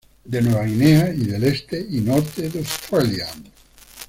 De 0.25 0.41
Nueva 0.41 0.63
Guinea 0.65 1.13
y 1.13 1.25
del 1.25 1.43
este 1.43 1.79
y 1.79 1.99
norte 2.01 2.49
de 2.49 2.57
Australia. 2.57 3.27